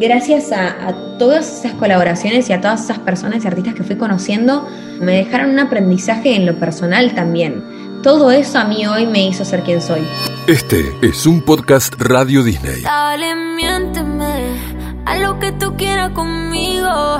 [0.00, 4.66] Gracias a, todas esas colaboraciones y a todas esas personas y artistas que fui conociendo,
[4.98, 7.62] me dejaron un aprendizaje en lo personal también.
[8.02, 10.00] Todo eso a mí hoy me hizo ser quien soy.
[10.46, 12.80] Este es un podcast Radio Disney.
[12.80, 17.18] Dale, miénteme a lo que tú quieras conmigo.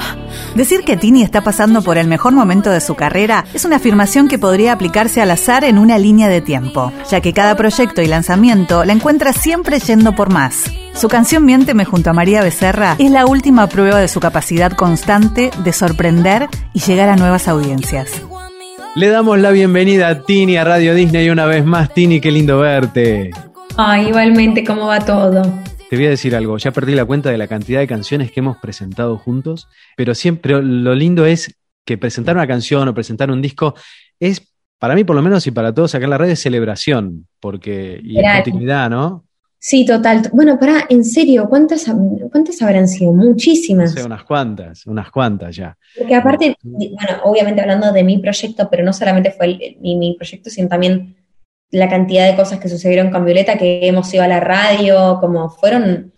[0.55, 4.27] Decir que Tini está pasando por el mejor momento de su carrera es una afirmación
[4.27, 8.07] que podría aplicarse al azar en una línea de tiempo, ya que cada proyecto y
[8.07, 10.65] lanzamiento la encuentra siempre yendo por más.
[11.01, 15.51] Su canción Miénteme junto a María Becerra es la última prueba de su capacidad constante
[15.65, 18.23] de sorprender y llegar a nuevas audiencias.
[18.97, 21.95] Le damos la bienvenida a Tini a Radio Disney una vez más.
[21.95, 23.31] Tini, qué lindo verte.
[23.79, 25.41] Ay, igualmente, ¿cómo va todo?
[25.89, 28.41] Te voy a decir algo, ya perdí la cuenta de la cantidad de canciones que
[28.41, 33.41] hemos presentado juntos, pero siempre lo lindo es que presentar una canción o presentar un
[33.41, 33.75] disco
[34.19, 37.27] es, para mí por lo menos y para todos acá en la red, es celebración,
[37.41, 39.25] porque, y es continuidad, ¿no?
[39.63, 40.23] Sí, total.
[40.33, 41.85] Bueno, para, en serio, ¿cuántas,
[42.33, 43.13] ¿cuántas habrán sido?
[43.13, 43.95] Muchísimas.
[43.95, 45.77] No unas cuantas, unas cuantas ya.
[45.97, 50.67] Porque aparte, bueno, obviamente hablando de mi proyecto, pero no solamente fue mi proyecto, sino
[50.67, 51.15] también
[51.71, 55.51] la cantidad de cosas que sucedieron con Violeta, que hemos ido a la radio, como
[55.51, 56.13] fueron,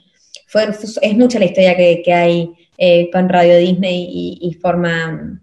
[1.03, 5.41] es mucha la historia que, hay eh, con Radio Disney y, forma,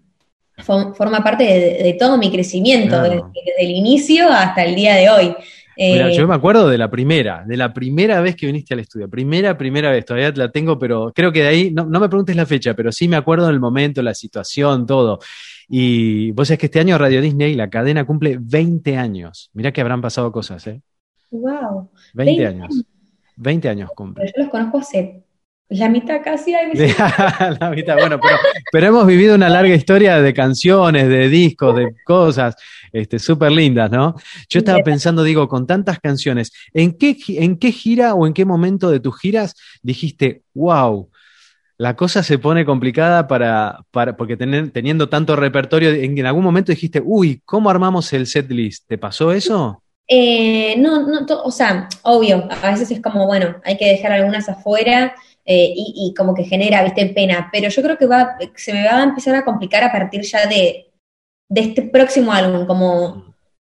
[0.56, 3.22] forma parte de, todo mi crecimiento, desde,
[3.58, 5.36] el inicio hasta el día de hoy.
[5.82, 8.80] Mira, yo eh, me acuerdo de la primera, de la primera vez que viniste al
[8.80, 9.08] estudio.
[9.08, 12.36] Primera, primera vez, todavía la tengo, pero creo que de ahí, no, no me preguntes
[12.36, 15.20] la fecha, pero sí me acuerdo del momento, la situación, todo.
[15.68, 19.50] Y vos sabés que este año Radio Disney, la cadena, cumple 20 años.
[19.54, 20.82] Mirá que habrán pasado cosas, ¿eh?
[21.30, 21.90] ¡Wow!
[22.12, 22.84] 20, años.
[23.36, 24.24] 20 años cumple.
[24.24, 25.22] Pero yo los conozco hace
[25.70, 26.52] la mitad casi.
[27.60, 28.18] la mitad, bueno,
[28.72, 32.56] pero, hemos vivido una larga historia de canciones, de discos, de cosas
[32.92, 34.16] este, súper lindas, ¿no?
[34.48, 38.44] Yo estaba pensando, digo, con tantas canciones, ¿en qué, ¿en qué gira o en qué
[38.44, 41.08] momento de tus giras dijiste, wow,
[41.78, 47.00] la cosa se pone complicada para, para porque teniendo tanto repertorio, en, algún momento dijiste,
[47.02, 48.88] uy, ¿cómo armamos el set list?
[48.88, 49.82] ¿Te pasó eso?
[50.08, 54.48] Eh, no, no, o sea, obvio, a veces es como, bueno, hay que dejar algunas
[54.48, 55.14] afuera
[55.52, 59.00] eh, y, como que genera, viste, pena, pero yo creo que va, se me va
[59.00, 60.92] a empezar a complicar a partir ya de,
[61.48, 63.34] de este próximo álbum, como,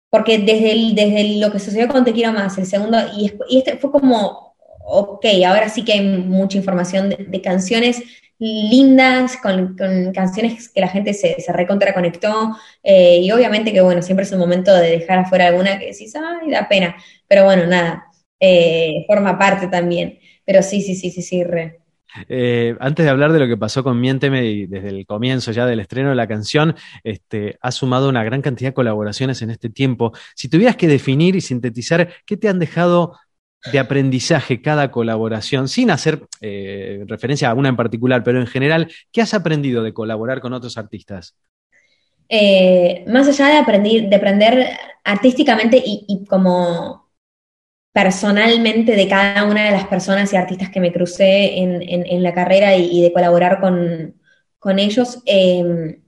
[0.10, 3.92] porque desde, desde lo que sucedió con Te Quiero Más, el segundo, y, este fue
[3.92, 4.56] como
[4.86, 8.02] ok, ahora sí que hay mucha información de, canciones
[8.40, 9.76] lindas, con,
[10.14, 14.32] canciones que la gente se, se recontra conectó, eh, y obviamente que bueno, siempre es
[14.32, 16.96] un momento de dejar afuera alguna que decís, ay, da pena,
[17.28, 18.06] pero bueno, nada,
[18.40, 21.80] eh, forma parte también, pero sí, sí, sí, sí, sí, re.
[22.30, 25.66] Eh, antes de hablar de lo que pasó con Miénteme y desde el comienzo ya
[25.66, 29.70] del estreno de la canción, este, ha sumado una gran cantidad de colaboraciones en este
[29.70, 30.14] tiempo.
[30.36, 33.18] Si tuvieras que definir y sintetizar qué te han dejado
[33.72, 38.92] de aprendizaje cada colaboración, sin hacer eh, referencia a una en particular, pero en general,
[39.12, 41.36] ¿qué has aprendido de colaborar con otros artistas?
[42.30, 44.68] Eh, más allá de aprender, de aprender
[45.04, 47.05] artísticamente y, como
[47.96, 52.76] personalmente de cada una de las personas y artistas que me crucé en, la carrera
[52.76, 56.02] y, de colaborar con, ellos, eh,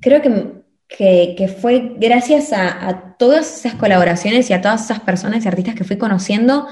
[0.00, 0.56] creo que
[0.88, 5.84] que, fue gracias a, todas esas colaboraciones y a todas esas personas y artistas que
[5.84, 6.66] fui conociendo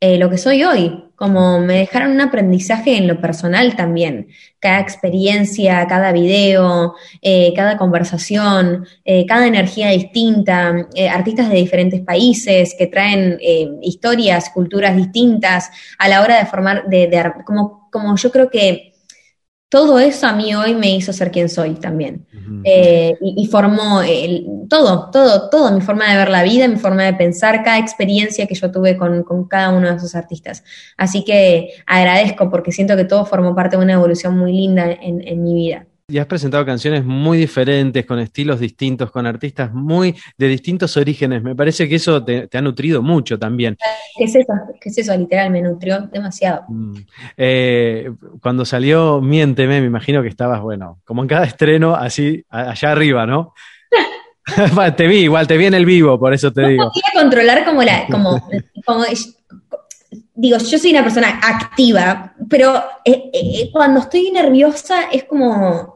[0.00, 4.28] eh, lo que soy hoy, como me dejaron un aprendizaje en lo personal también.
[4.60, 12.74] Cada experiencia, cada video, eh, cada conversación, eh, cada energía distinta, artistas de diferentes países
[12.78, 13.38] que traen
[13.80, 18.95] historias, culturas distintas a la hora de formar, de, de como, como yo creo que
[19.68, 22.26] todo eso a mí hoy me hizo ser quien soy también.
[22.62, 24.00] Eh, y, formó
[24.68, 28.46] todo, todo, todo, mi forma de ver la vida, mi forma de pensar, cada experiencia
[28.46, 30.62] que yo tuve con, cada uno de esos artistas.
[30.96, 35.42] Así que agradezco porque siento que todo formó parte de una evolución muy linda en
[35.42, 35.86] mi vida.
[36.08, 41.42] Y has presentado canciones muy diferentes, con estilos distintos, con artistas muy de distintos orígenes.
[41.42, 43.76] Me parece que eso te, ha nutrido mucho también.
[44.16, 44.52] ¿Qué es eso?
[44.80, 45.16] ¿Qué es eso?
[45.16, 46.62] Literal, me nutrió demasiado.
[46.68, 46.98] Mm.
[47.36, 52.92] Eh, cuando salió Miénteme, me imagino que estabas, bueno, como en cada estreno, así, allá
[52.92, 53.52] arriba, ¿no?
[54.96, 56.84] te vi, igual te vi en el vivo, por eso te digo.
[56.84, 58.48] No quería controlar como la, como,
[58.84, 59.04] como
[60.36, 65.95] digo, yo soy una persona activa, pero eh, eh, cuando estoy nerviosa es como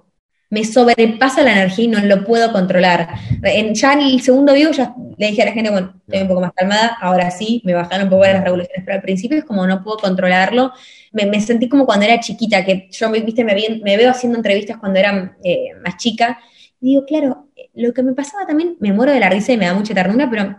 [0.51, 3.09] me sobrepasa la energía y no lo puedo controlar.
[3.43, 6.29] En, ya en el segundo vivo ya le dije a la gente, bueno, estoy un
[6.29, 9.45] poco más calmada, ahora sí, me bajaron un poco las revoluciones, pero al principio es
[9.45, 10.73] como no puedo controlarlo.
[11.13, 14.99] Me, sentí como cuando era chiquita, que yo, viste, me, me veo haciendo entrevistas cuando
[14.99, 16.39] era eh, más chica,
[16.81, 19.67] y digo, claro, lo que me pasaba también, me muero de la risa y me
[19.67, 20.57] da mucha ternura, pero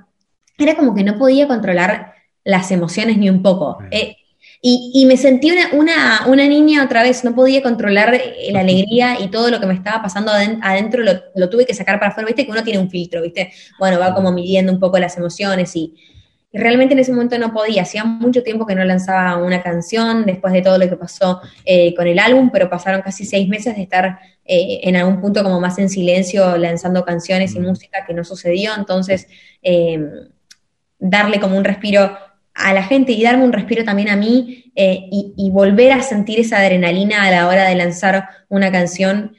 [0.58, 2.14] era como que no podía controlar
[2.44, 3.80] las emociones ni un poco.
[3.90, 4.16] Eh,
[4.64, 8.22] Y, y me sentí una, una, una, niña otra vez, no podía controlar
[8.52, 12.00] la alegría y todo lo que me estaba pasando adentro lo, lo, tuve que sacar
[12.00, 15.00] para afuera, viste que uno tiene un filtro, viste, bueno, va como midiendo un poco
[15.00, 15.96] las emociones y,
[16.54, 20.26] y realmente en ese momento no podía, hacía mucho tiempo que no lanzaba una canción
[20.26, 23.76] después de todo lo que pasó eh, con el álbum, pero pasaron casi seis meses
[23.76, 28.14] de estar eh, en algún punto como más en silencio lanzando canciones y música que
[28.14, 29.28] no sucedió, entonces
[29.62, 29.98] eh,
[31.00, 32.18] darle como un respiro
[32.54, 36.60] a la gente y darme un respiro también a mí y, volver a sentir esa
[36.60, 39.36] adrenalina a la hora de lanzar una canción,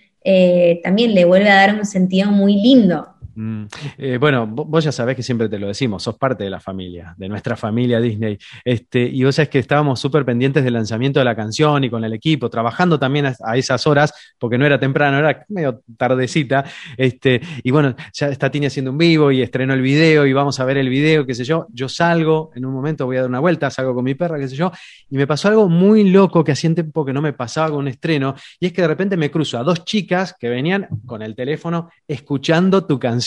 [0.83, 3.12] también le vuelve a dar un sentido muy lindo.
[3.35, 3.65] Mm.
[3.99, 7.15] Eh, bueno, vos ya sabés que siempre te lo decimos, sos parte de la familia,
[7.17, 8.39] de nuestra familia Disney.
[8.65, 12.05] Este, y vos sabés que estábamos súper pendientes del lanzamiento de la canción y con
[12.05, 16.65] el equipo, trabajando también a, esas horas, porque no era temprano, era medio tardecita.
[16.97, 20.59] Este, y bueno, ya está Tini haciendo un vivo y estrenó el video y vamos
[20.61, 21.67] a ver el video, qué sé yo.
[21.73, 24.49] Yo salgo, en un momento voy a dar una vuelta, salgo con mi perra, qué
[24.49, 24.73] sé yo,
[25.09, 27.89] y me pasó algo muy loco que hacía tiempo que no me pasaba con un
[27.89, 31.35] estreno, y es que de repente me cruzo a dos chicas que venían con el
[31.35, 33.22] teléfono escuchando tu canción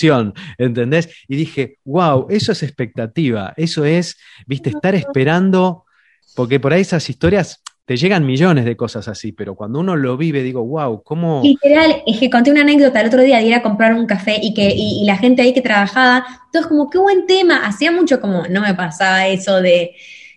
[0.57, 1.09] ¿entendés?
[1.27, 5.85] Y dije, wow, eso es expectativa, eso es, viste, estar esperando,
[6.35, 10.17] porque por ahí esas historias te llegan millones de cosas así, pero cuando uno lo
[10.17, 11.41] vive, digo, wow, ¿cómo?
[11.43, 14.39] Literal, es que conté una anécdota el otro día de ir a comprar un café
[14.41, 18.19] y que y, la gente ahí que trabajaba, todos como, qué buen tema, hacía mucho
[18.19, 19.91] como, no me pasaba eso de,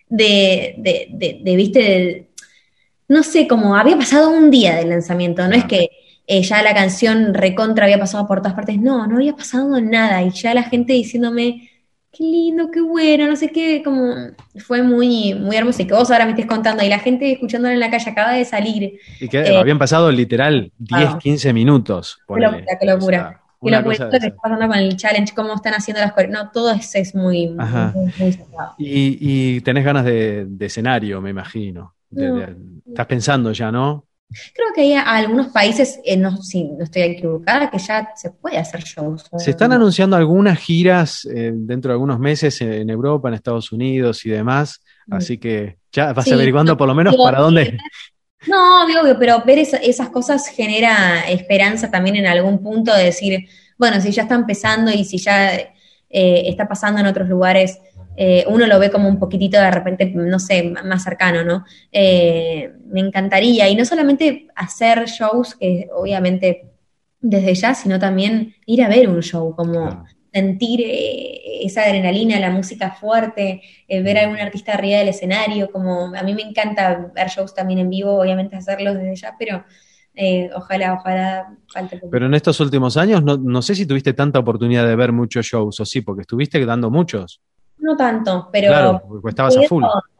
[0.07, 2.27] de, de, de, viste,
[3.07, 5.89] no sé, como había pasado un día del lanzamiento, no es que
[6.31, 8.79] eh, ya la canción recontra había pasado por todas partes.
[8.79, 10.21] No, no había pasado nada.
[10.21, 11.71] Y ya la gente diciéndome,
[12.11, 14.13] qué lindo, qué bueno, no sé qué, como
[14.57, 15.81] fue muy, muy hermoso.
[15.81, 18.33] Y que vos ahora me estés contando, y la gente escuchándolo en la calle acaba
[18.33, 18.99] de salir.
[19.19, 22.19] Y que eh, habían pasado literal 10, 15 minutos.
[22.27, 23.41] Qué locura, qué locura.
[23.59, 26.29] qué locura que está pasando con el challenge, cómo están haciendo las cosas.
[26.29, 28.37] No, todo es, es muy, muy,
[28.77, 31.95] y, y, tenés ganas de, escenario, me imagino.
[32.85, 34.05] estás pensando ya, ¿no?
[34.53, 38.57] Creo que hay algunos países, eh, no, si no estoy equivocada, que ya se puede
[38.57, 39.25] hacer shows.
[39.37, 44.25] Se están anunciando algunas giras eh, dentro de algunos meses en Europa, en Estados Unidos
[44.25, 45.13] y demás, mm.
[45.15, 47.77] así que ya vas averiguando por lo menos para dónde.
[48.47, 53.99] No, obvio, pero ver esas cosas genera esperanza también en algún punto de decir, bueno,
[53.99, 55.73] si ya está empezando y si ya eh,
[56.09, 57.79] está pasando en otros lugares,
[58.21, 61.63] eh, uno lo ve como un poquitito de repente, no sé, más cercano, ¿no?
[61.89, 66.65] Eh, me encantaría, y no solamente hacer shows, que obviamente
[67.21, 72.51] desde ya, sino también ir a ver un show, como sentir eh, esa adrenalina, la
[72.51, 77.29] música fuerte, ver a algún artista arriba del escenario, como a mí me encanta ver
[77.29, 79.63] shows también en vivo, obviamente hacerlos desde ya, pero...
[80.55, 82.01] ojalá, ojalá falte.
[82.11, 85.45] Pero en estos últimos años, no, no, sé si tuviste tanta oportunidad de ver muchos
[85.45, 87.39] shows, o sí, porque estuviste dando muchos.
[87.79, 89.01] No tanto, pero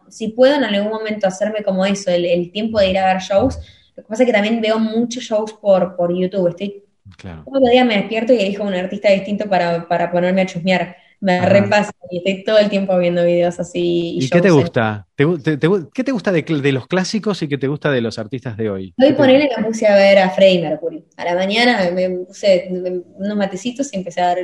[0.09, 3.57] si puedo en algún momento hacerme como eso, el, tiempo de ir a ver shows.
[3.95, 6.49] Lo que pasa es que también veo muchos shows por, por YouTube.
[6.49, 6.83] Estoy
[7.17, 7.43] claro.
[7.45, 10.95] todo el día me despierto y elijo un artista distinto para, ponerme a chusmear.
[11.21, 14.17] Me repasa y estoy todo el tiempo viendo videos así.
[14.21, 15.05] ¿Y, qué te gusta?
[15.17, 18.93] qué te gusta de, los clásicos y qué te gusta de los artistas de hoy?
[18.97, 21.03] Hoy ponerle me puse a ver a Freddie Mercury.
[21.17, 24.37] A la mañana me puse unos matecitos y empecé a dar,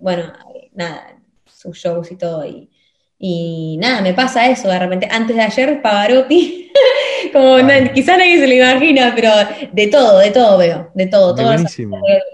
[0.00, 0.32] bueno,
[0.74, 1.16] nada,
[1.54, 2.44] sus shows y todo.
[2.46, 2.70] Y,
[3.18, 5.08] y nada, me pasa eso de repente.
[5.10, 6.70] Antes de ayer, Pavarotti,
[7.32, 7.56] como
[7.94, 9.30] quizá nadie se lo imagina, pero
[9.72, 11.34] de todo, de todo veo, de todo.
[11.34, 11.50] todo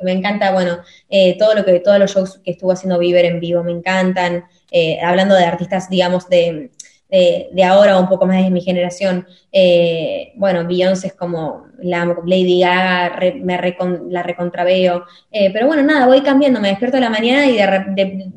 [0.03, 3.41] me encanta, bueno, eh, todo lo que, todos los shows que estuvo haciendo Viver en
[3.41, 4.45] vivo me encantan.
[4.71, 6.71] Eh, hablando de artistas, digamos, de,
[7.11, 12.61] de, ahora un poco más de mi generación, eh, bueno, Beyoncé es como la Lady
[12.61, 13.59] Gaga, me
[14.09, 18.31] la recontraveo, eh, pero bueno, nada, voy cambiando, me despierto a la mañana y de,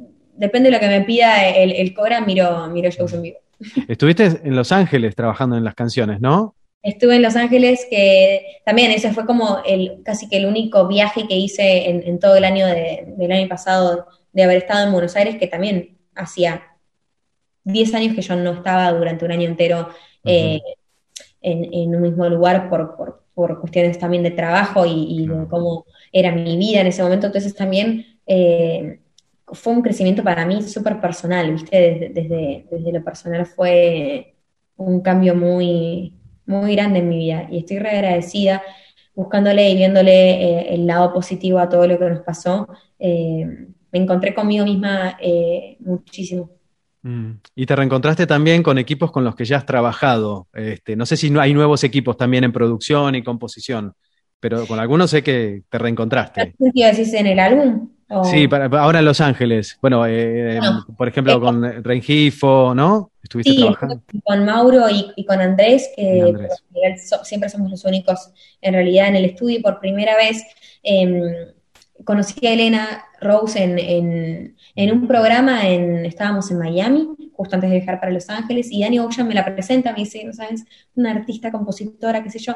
[0.44, 3.38] depende de lo que me pida el, el Cora, miro, miro shows en vivo.
[3.88, 6.56] Estuviste en Los Ángeles trabajando en las canciones, ¿no?
[6.82, 11.28] Estuve en Los Ángeles, que también ese fue como el casi que el único viaje
[11.30, 15.38] que hice en, todo el año del año pasado de haber estado en Buenos Aires,
[15.38, 16.62] que también hacía
[17.64, 19.90] 10 años que yo no estaba durante un año entero
[20.26, 20.60] eh,
[21.42, 23.24] en, un mismo lugar por,
[23.62, 27.28] cuestiones también de trabajo y, de cómo era mi vida en ese momento.
[27.28, 29.00] Entonces también eh,
[29.48, 32.12] fue un crecimiento para mí súper personal, ¿viste?
[32.14, 34.36] Desde, desde, lo personal fue
[34.78, 36.14] un cambio muy,
[36.46, 38.62] muy grande en mi vida y estoy re agradecida
[39.16, 42.68] buscándole y viéndole eh, el lado positivo a todo lo que nos pasó.
[42.98, 43.46] Eh,
[43.92, 46.50] me encontré conmigo misma eh, muchísimo.
[47.04, 47.32] Mm.
[47.56, 50.48] Y te reencontraste también con equipos con los que ya has trabajado.
[50.54, 53.94] Este, no sé si hay nuevos equipos también en producción y composición,
[54.40, 56.56] pero con algunos sé que te reencontraste.
[56.74, 57.90] ¿Qué decís en el álbum?
[58.16, 59.78] O- Sí, para, ahora en Los Ángeles.
[59.82, 63.12] Bueno, eh, Bueno, por ejemplo, eh, con Rengifo, ¿no?
[63.22, 64.04] Estuviste Sí, trabajando.
[64.24, 67.10] con Mauro y, y con Andrés, que Andrés.
[67.10, 69.62] so- siempre somos los únicos en realidad en el estudio.
[69.62, 70.44] Por primera vez
[70.84, 71.54] eh,
[72.06, 77.70] conocí a Elena Rose en, en- en un programa, en, estábamos en Miami, justo antes
[77.70, 80.66] de viajar para Los Ángeles, y Dani Ocean me la presenta, me dice, ¿no sabes?
[80.96, 82.56] Una artista, compositora, qué sé yo.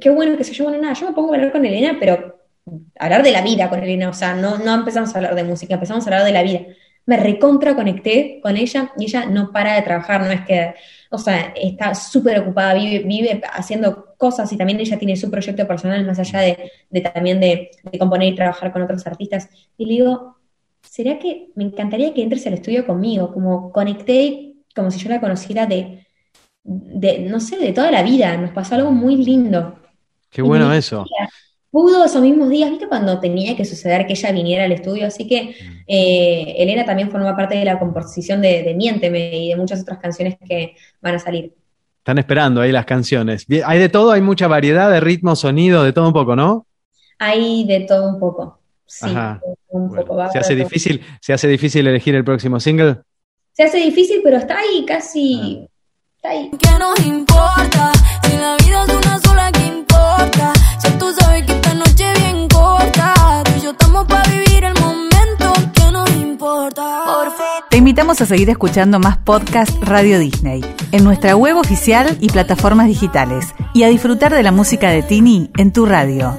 [0.00, 0.64] Qué bueno, qué sé yo.
[0.64, 2.41] Bueno, nada, yo me pongo a hablar con Elena, pero
[2.98, 5.74] hablar de la vida con Elena, o sea, no, no empezamos a hablar de música,
[5.74, 6.60] empezamos a hablar de la vida.
[7.04, 10.74] Me recontra conecté con ella y ella no para de trabajar, no es que,
[11.10, 15.66] o sea, está súper ocupada, vive, vive haciendo cosas y también ella tiene su proyecto
[15.66, 19.48] personal más allá de, de también de, de componer y trabajar con otros artistas.
[19.76, 20.36] Y le digo,
[20.82, 23.32] ¿será que me encantaría que entres al estudio conmigo?
[23.32, 26.06] Como conecté como si yo la conociera de,
[26.64, 28.36] de no sé, de toda la vida.
[28.36, 29.78] Nos pasó algo muy lindo.
[30.30, 31.04] Qué Y bueno eso.
[31.72, 32.86] Pudo esos mismos días, ¿viste?
[32.86, 35.06] Cuando tenía que suceder que ella viniera al estudio.
[35.06, 35.56] Así que
[35.88, 39.98] eh, Elena también forma parte de la composición de, de Miénteme y de muchas otras
[39.98, 41.54] canciones que van a salir.
[41.98, 43.46] Están esperando ahí las canciones.
[43.64, 46.66] Hay de todo, hay mucha variedad de ritmo, sonido, de todo un poco, ¿no?
[47.18, 48.58] Hay de todo un poco.
[48.84, 49.40] Sí, Ajá.
[49.68, 50.16] un Bueno, poco.
[50.16, 50.64] va a se hace todo.
[50.64, 52.96] difícil, se hace difícil elegir el próximo single.
[53.52, 55.66] Se hace difícil, pero está ahí casi.
[56.16, 56.50] Está ahí.
[56.58, 57.92] ¿Qué nos importa?
[68.20, 73.84] A seguir escuchando más podcast Radio Disney en nuestra web oficial y plataformas digitales y
[73.84, 76.38] a disfrutar de la música de Tini en tu radio.